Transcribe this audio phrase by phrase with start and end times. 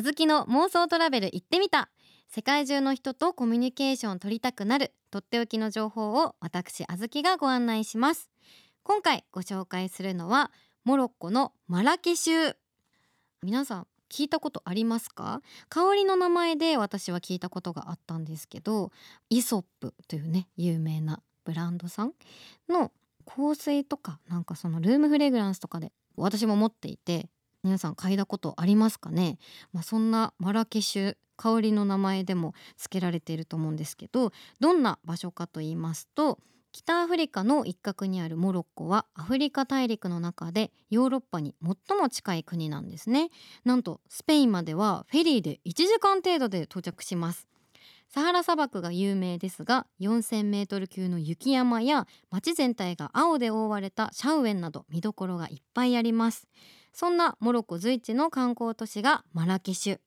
[0.00, 1.90] あずきの妄想トラベル行ってみた。
[2.26, 8.30] 世界中の人とコミュニケーションを取りたくなるとっておきの情報を私あずきがご案内します。
[8.82, 10.52] 今回ご紹介するのは
[10.84, 12.56] モロッコのマラケシュ
[13.42, 15.42] 皆さん聞いたことありますか？
[15.68, 18.92] 香りの名前で私は聞いたことがあったんですけど
[19.28, 22.14] イソップというね有名なブランドさん
[22.70, 22.90] の
[23.26, 27.28] 香水とかなんかそのルームフレグランスとかで私も持っていて
[27.62, 29.38] 皆さん嗅いだことありますかね、
[29.72, 36.38] まあ、そんなマラケシュ香りの名前でも付けられていると思うんですけどどんな場所かと言いますと
[36.72, 43.30] 北アフリカの一角にあるモロッコはアフリカ大陸の中でヨーロッパに最も近い国なんですね。
[43.64, 47.48] なんとスペインまではフェリーで1時間程度で到着します。
[48.08, 56.48] サハラ砂漠が有名ですが4000メートル級の雪山や街全体が青で覆われたシャウエンなど見どころがいっぱいあります。
[56.92, 60.00] そんなモロッコ随一の観光都市がマラケシュ。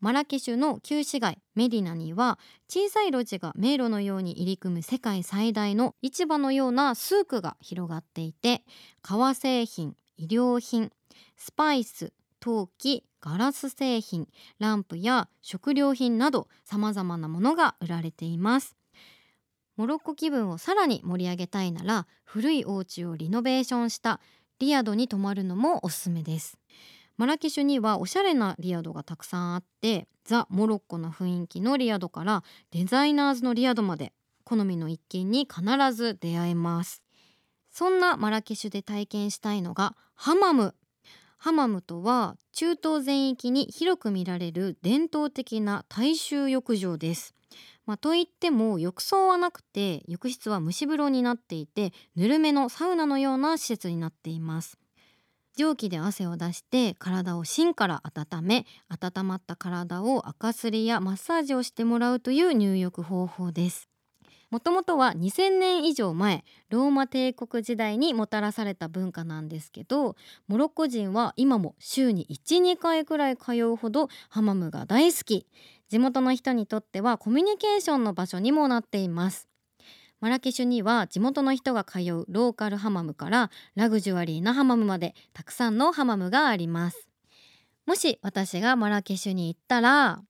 [0.00, 8.62] マラケシュの旧市街メディナには小さい路地が迷路のように入り組む世界最大の市場のようなスークが広がっていて
[9.02, 10.90] 革製品衣料品
[11.36, 14.26] スパイス陶器ガラス製品
[14.58, 18.76] ランプや食料品などさまざまなものが売られています。
[19.76, 24.20] モロッコ気分をさらに盛り上げたいなら古いお家をリノベーションした
[24.60, 26.58] リアドに泊まるのもおすすめです。
[27.16, 34.12] マラケシュにはおしゃれなリアドがたくさんあってザ・モロッコな雰囲気のリアドからデザイナーズのリアドまで
[34.44, 35.62] 好みの一軒に必
[35.94, 37.02] ず出会えます。
[37.70, 40.74] そんなマラケシュで体験したいのがハマム
[41.42, 47.34] ハマムとは中東全域に広く見られる伝統的な大衆浴場です。
[47.86, 54.76] まあ、といっても浴槽はなくて浴室は蒸し風呂になっていてぬるめのサウナのような施設になっています。
[55.56, 63.88] 蒸気で汗を出して体を芯から温め温まった体を赤すりやマッサージをしてもらうという入浴方法です。
[64.50, 70.16] もともとは2000年以上前ローマ帝国時代にもたらされた文化なんですけど
[70.48, 75.46] モロッコ人は今も週に12回くらい通うほどハマムが大好き。
[75.88, 79.48] 地元の人にとってはコミュニケーションの場所にもなっています。
[80.20, 87.08] マラケシュには地元の人が通うローカルハマムからラグジュアリーなハマムまでたくさんのハマムがあります。
[87.86, 90.22] もし私がマラケシュに行ったら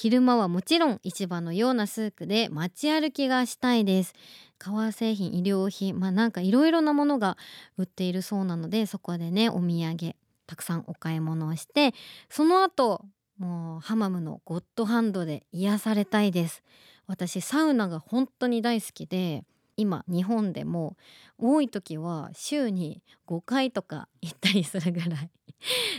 [0.00, 4.14] 昼間はもちろん市場のようなスークで街歩きがしたいです。
[4.56, 7.36] 革製品衣料品まあなんかいろいろなものが
[7.76, 10.14] 売っているそうなのでそこでねお土産
[10.46, 11.94] たくさんお買い物をして
[12.30, 13.06] その後
[13.38, 16.62] もうハマムのゴッドハンドで癒されたいです。
[17.08, 19.42] 私サウナが本当に大好きで
[19.76, 20.96] 今日本でも
[21.38, 25.30] 多い時は週に5回とか行ったりするぐらい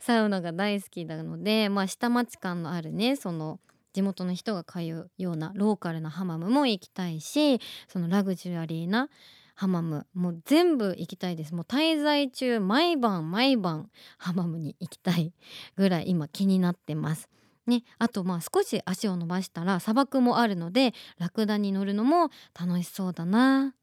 [0.00, 3.60] サウナが大好きなのでまあ下町感のあるねその
[3.94, 9.08] 地元の人が通うようなローカルなハマムも行きたいしそのラグジュアリーな
[9.54, 11.54] ハマムもう全部行きたいです。
[11.54, 13.88] もう滞在中毎晩毎晩
[14.18, 15.32] ハマムに行きたい
[15.76, 17.28] ぐらい今気になってます。
[17.66, 23.74] ね、あとまあ少し足を伸ばしたら砂漠もあるのでラクダに乗るのも楽しそうだな。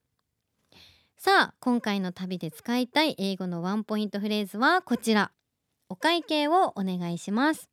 [1.18, 5.32] さあ今回の旅で使いたい英語のワンポイントフレーズはこちら。
[5.88, 7.71] お会計をお願いします。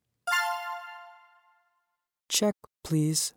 [2.38, 2.53] Check,
[2.84, 3.34] please.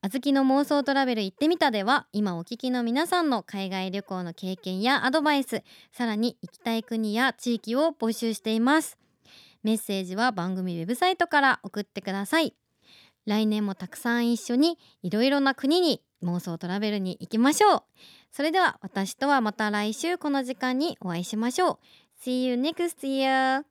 [0.00, 5.62] あずきの妄想トラベル行ってみたでは今お聞きの皆さんの海外旅行の経験やアドバイス
[5.92, 8.98] さらに行きたい国や地域を募集しています。
[9.62, 12.56] メッセージは番組ウェブサイトから送ってください。
[13.26, 17.82] 来年もたくさん一緒にいろいろな国に妄想トラベルに行きましょう。
[18.32, 21.78] それでは私とはまた来週この時間にお会いしましょう。
[22.24, 23.68] See you next year!